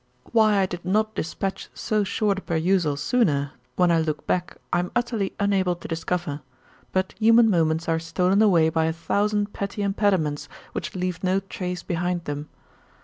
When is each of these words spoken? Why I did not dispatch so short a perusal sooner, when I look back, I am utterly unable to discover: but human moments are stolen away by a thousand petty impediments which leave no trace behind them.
Why 0.31 0.57
I 0.57 0.65
did 0.65 0.83
not 0.83 1.13
dispatch 1.13 1.69
so 1.75 2.03
short 2.03 2.39
a 2.39 2.41
perusal 2.41 2.97
sooner, 2.97 3.51
when 3.75 3.91
I 3.91 3.99
look 3.99 4.25
back, 4.25 4.57
I 4.73 4.79
am 4.79 4.89
utterly 4.95 5.35
unable 5.39 5.75
to 5.75 5.87
discover: 5.87 6.41
but 6.91 7.13
human 7.19 7.51
moments 7.51 7.87
are 7.87 7.99
stolen 7.99 8.41
away 8.41 8.69
by 8.69 8.85
a 8.85 8.93
thousand 8.93 9.53
petty 9.53 9.83
impediments 9.83 10.49
which 10.71 10.95
leave 10.95 11.23
no 11.23 11.39
trace 11.39 11.83
behind 11.83 12.25
them. 12.25 12.49